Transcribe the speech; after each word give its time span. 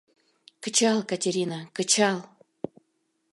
«Кычал, 0.63 0.99
Катерина, 1.09 1.59
кычал! 1.75 2.17